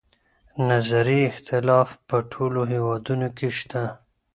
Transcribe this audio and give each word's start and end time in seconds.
نظري 0.69 1.19
اختلاف 1.31 1.89
په 2.07 2.17
ټولو 2.31 2.59
هیوادونو 2.71 3.27
کې 3.37 3.49
شته. 3.57 3.83